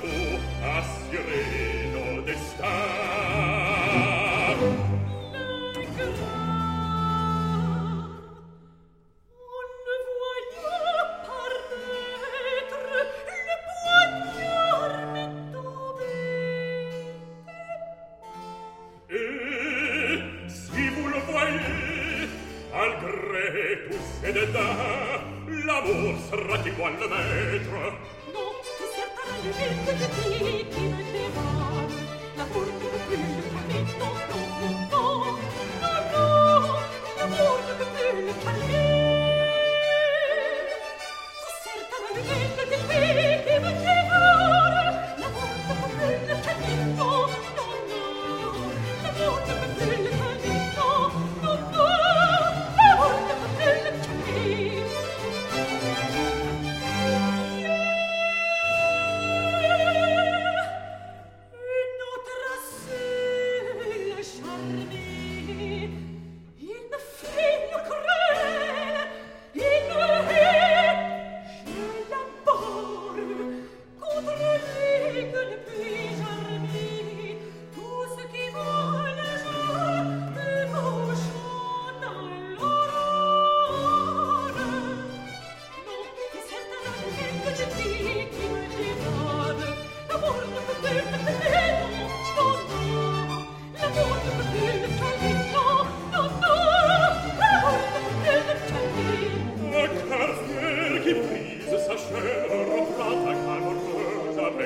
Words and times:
tu 0.00 0.14
a 0.62 0.82
sireno 0.82 2.22
d'estate 2.22 3.05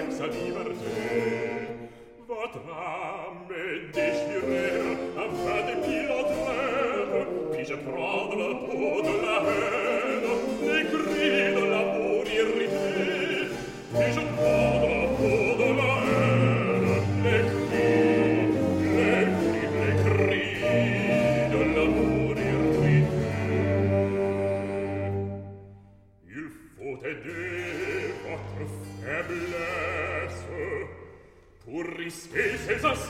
Rex 0.00 0.20
a 0.20 0.26
liberté. 0.28 0.96
Votre 2.26 2.62
âme 2.72 3.48
déchirée 3.92 4.80
afin 5.24 5.60
de 5.68 5.74
piloter, 5.84 7.26
puis-je 7.52 7.74
prendre 7.74 8.36
la 8.38 8.52
peau 8.66 9.02
de 9.02 9.14
la 9.26 9.36
haine, 9.50 10.28
les 10.62 10.84
cris 10.90 11.48
de 11.54 11.64
l'amour 11.72 12.24
irrité, 12.24 13.52
puis-je 13.92 14.20
prendre 14.20 14.39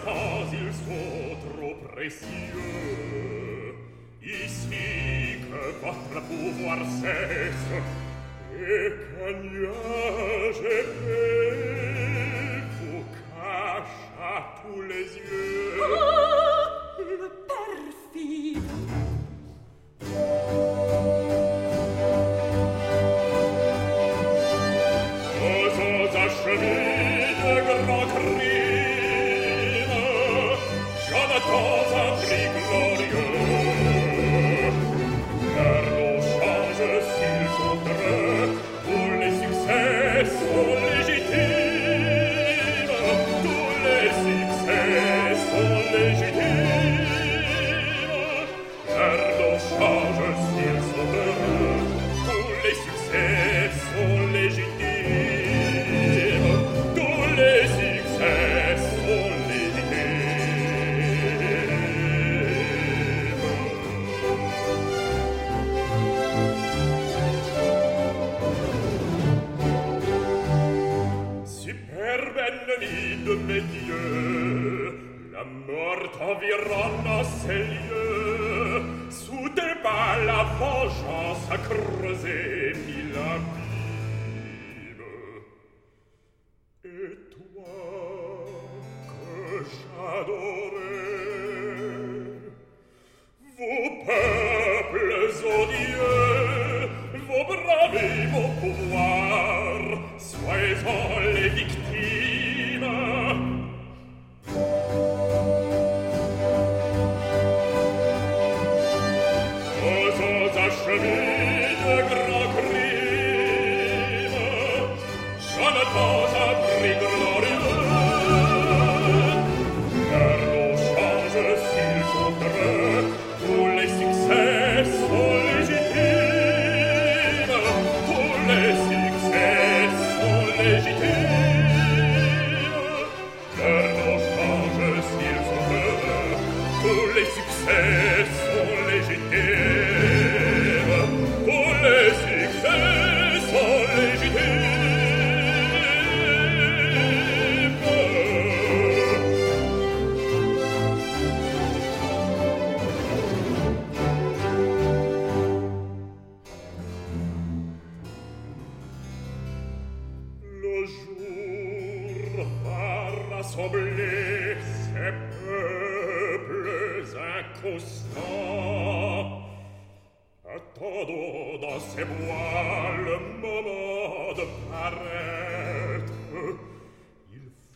stasi 0.00 0.56
il 0.56 0.72
suo 0.72 1.36
trop 1.44 1.76
précieux 1.88 3.74
ici 4.22 5.40
que 5.44 5.62
votre 5.84 6.18
pouvoir 6.26 6.78
cesse 7.00 7.99
si 71.70 71.76
perbenne 71.94 72.66
benvenir 72.66 73.18
de 73.26 73.60
dieux! 73.60 75.00
la 75.32 75.44
mort 75.44 76.10
environna 76.20 77.22
ces 77.24 77.58
lieux, 77.58 78.82
sous 79.08 79.48
tes 79.50 79.74
balles, 79.82 80.26
la 80.26 80.44
vengeance 80.58 81.48
a 81.50 81.58
creusé 81.58 82.72
mille 82.86 83.14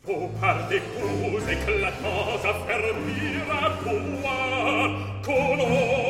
O 0.06 0.28
parte 0.38 0.82
cuse 0.82 1.64
che 1.64 1.78
la 1.78 1.90
fermira 2.66 3.74
tua 3.82 5.20
color 5.22 6.03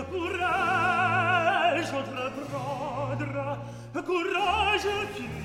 courage, 0.00 1.88
notre 1.92 2.40
prendre, 2.48 3.58
courage, 4.02 4.88
fier. 5.14 5.41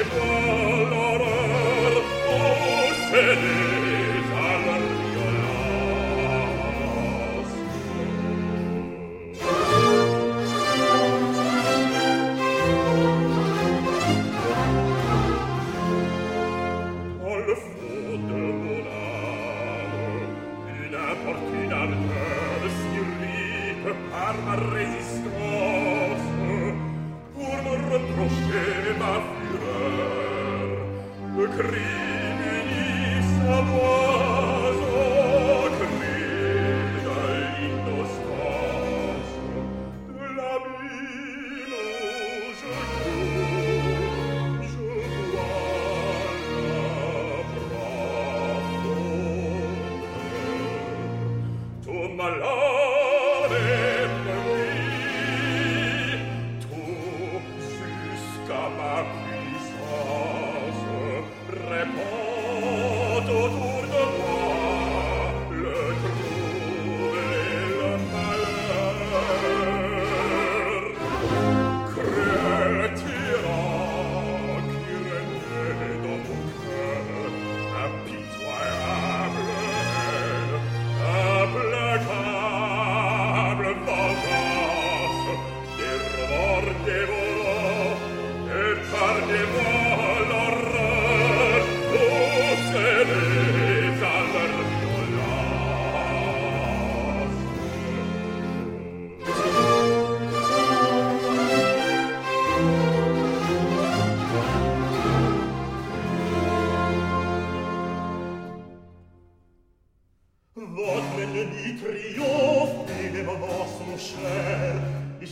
et 0.00 0.08
valoreur, 0.14 1.94
o 2.32 3.79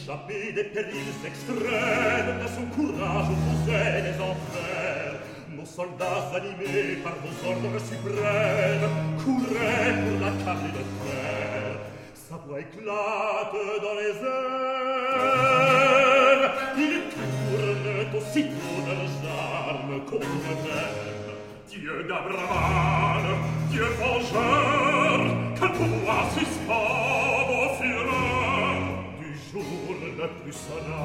sapete 0.09 0.64
per 0.73 0.87
il 0.88 1.09
extrem 1.31 2.38
da 2.40 2.49
son 2.57 2.66
courage 2.75 3.29
vous 3.44 3.71
êtes 3.71 4.05
les 4.07 4.18
enfers 4.31 5.21
nos 5.55 5.66
soldats 5.66 6.31
animés 6.35 6.97
par 7.05 7.16
vos 7.23 7.37
ordres 7.51 7.79
suprêmes 7.90 8.88
couraient 9.23 9.94
pour 10.03 10.16
la 10.25 10.33
table 10.44 10.71
de 10.79 10.85
fer. 11.01 11.68
Sa 12.27 12.37
voix 12.37 12.61
éclate 12.61 13.57
dans 13.85 13.97
les 14.01 14.16
airs. 14.38 15.64
Ils 16.87 17.05
tournent 17.14 18.16
aussitôt 18.18 18.79
de 18.87 18.92
leurs 18.99 19.21
armes 19.59 19.97
comme 20.09 20.29
eux-mêmes 20.53 21.33
Dieu 21.68 21.97
d'Abraham, 22.09 23.27
Dieu 23.71 23.88
vengeur, 24.01 25.18
quel 25.59 25.73
pouvoir 25.73 26.25
suspend 26.33 27.48
la 30.18 30.26
plus 30.26 30.52
sana 30.52 31.02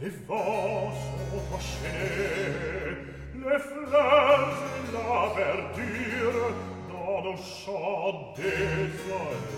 le 0.00 0.08
vents 0.26 0.90
sont 1.04 1.46
enchaînés 1.56 2.96
les 3.34 3.60
fleurs 3.68 4.56
et 4.76 4.86
la 4.96 5.20
verdure 5.38 6.48
dans 6.90 7.18
nos 7.24 7.36
champs 7.36 8.18
désolés 8.36 9.48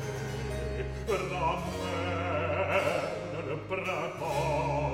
ramènent 1.41 2.81
le 3.49 3.57
printemps 3.69 4.90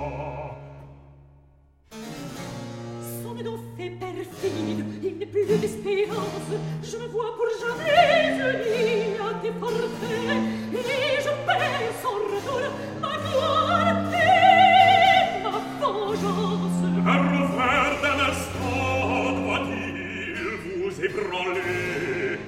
fait 3.77 3.91
perfide, 3.91 4.85
il 5.03 5.18
n'est 5.18 5.27
plus 5.27 5.47
d'espérance. 5.47 6.51
Je 6.83 6.97
me 6.97 7.07
vois 7.09 7.35
pour 7.37 7.51
jamais 7.61 8.39
unie 8.39 9.16
à 9.20 9.35
tes 9.43 9.53
forfaits, 9.61 10.41
et 10.72 11.20
je 11.20 11.33
paie 11.47 11.91
sans 12.03 12.18
retour 12.33 12.62
ma 13.01 13.14
gloire 13.18 14.12
et 14.14 15.43
ma 15.43 15.57
vengeance. 15.81 16.81
Un 17.07 17.20
revoir 17.39 17.91
d'un 18.03 18.18
instant 18.31 19.33
doit-il 19.41 20.37
vous 20.64 20.95
ébranler. 21.05 22.39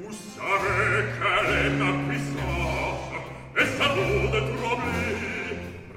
Vous 0.00 0.14
savez 0.36 0.98
quelle 1.18 1.52
est 1.66 1.74
ma 1.82 1.90
puissance, 2.06 3.06
et 3.58 3.68
sa 3.76 3.88
de 3.94 4.40
troubler. 4.54 5.12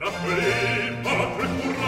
Rappelez 0.01 0.91
votre 1.03 1.45
courage. 1.61 1.78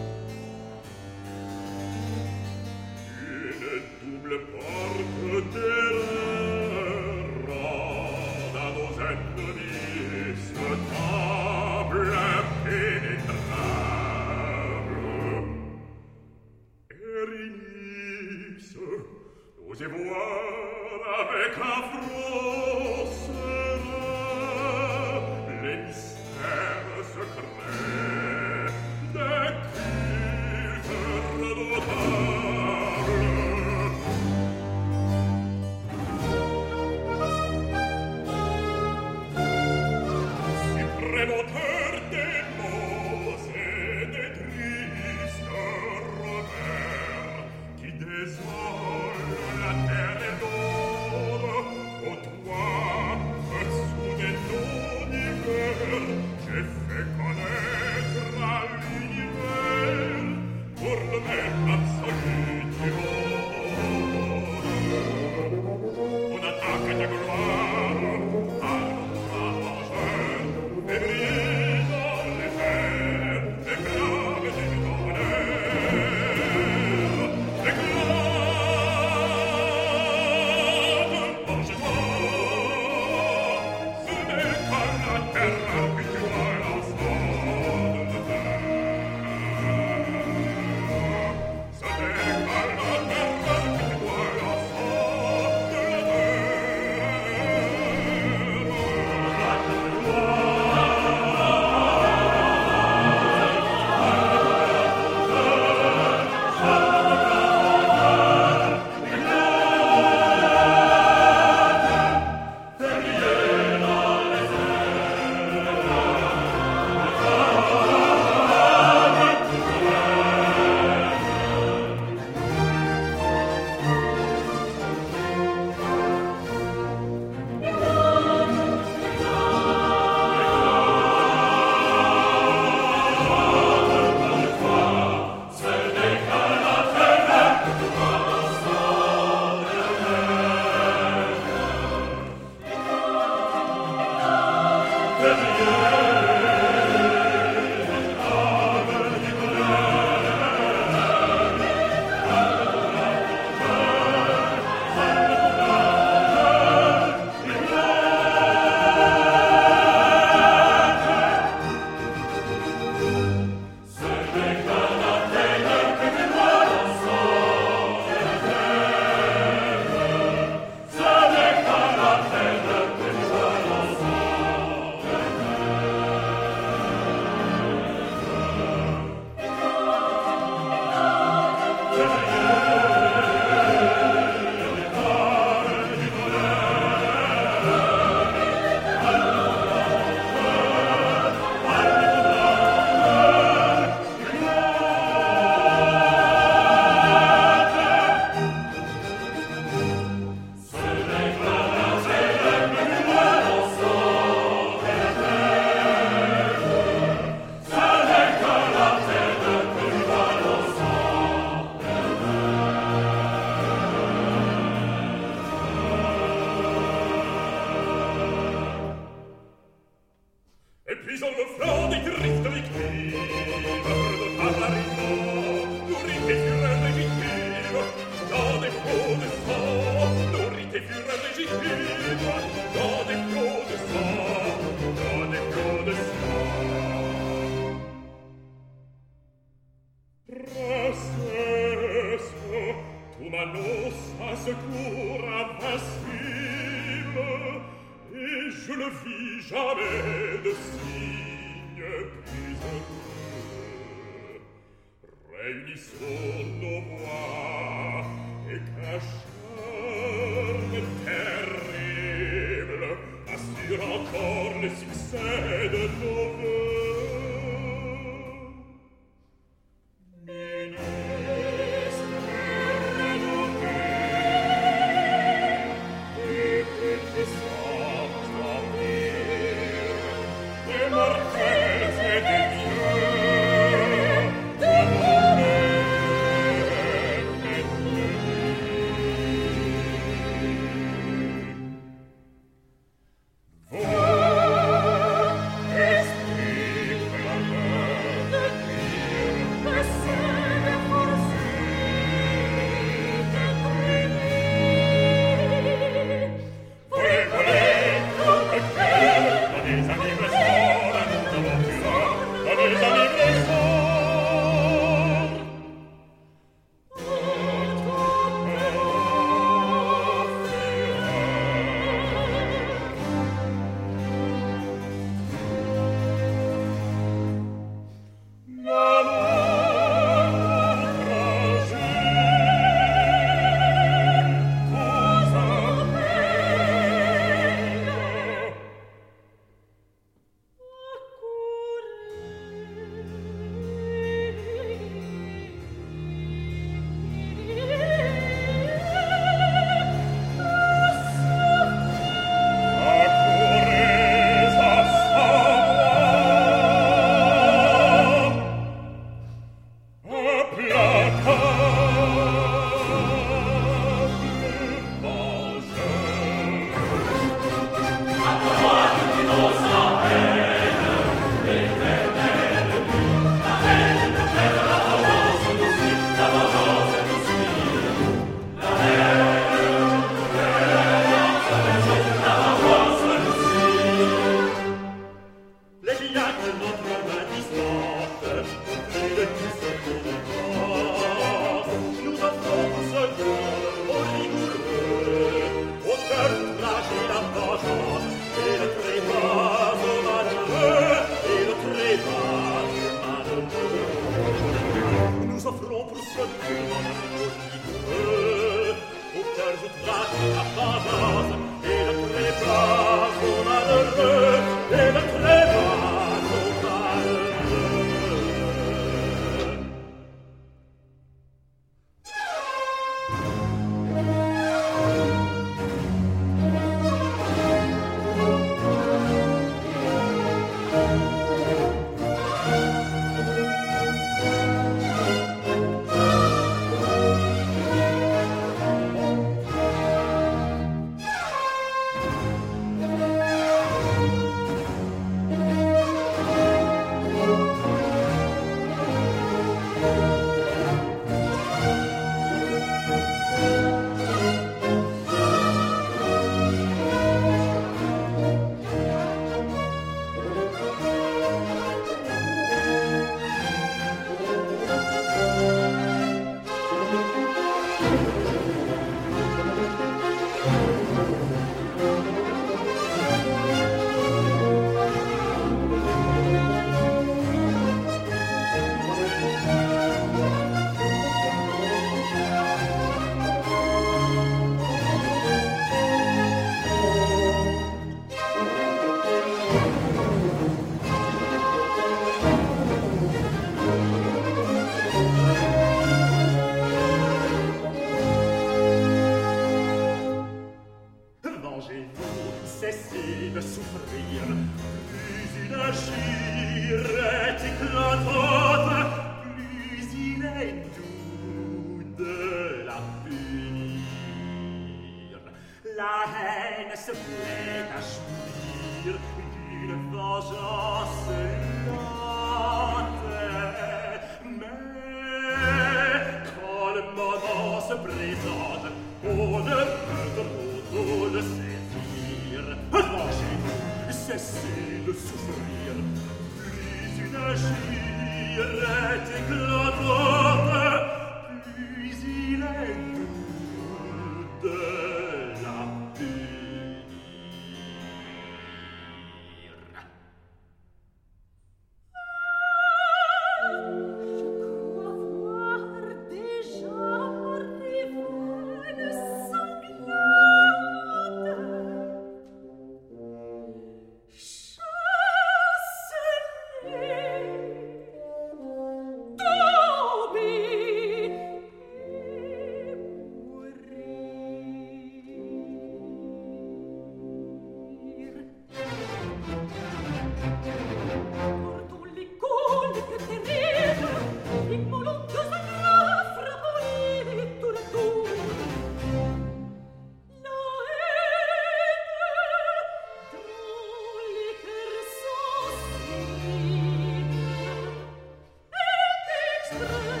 Christmas. 599.51 600.00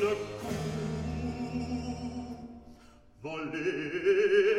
le 0.00 0.14
coup 0.38 0.54
volé 3.22 4.57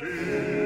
liberty. 0.00 0.57